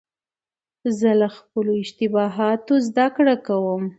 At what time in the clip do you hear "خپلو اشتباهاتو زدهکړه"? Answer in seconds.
1.37-3.35